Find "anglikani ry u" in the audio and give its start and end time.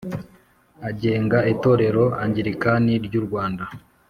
2.23-3.21